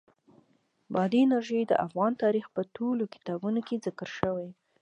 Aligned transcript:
بادي 0.93 1.19
انرژي 1.25 1.61
د 1.67 1.73
افغان 1.85 2.11
تاریخ 2.23 2.45
په 2.55 2.61
ټولو 2.75 3.03
کتابونو 3.13 3.59
کې 3.67 3.81
ذکر 3.85 4.09
شوې. 4.19 4.49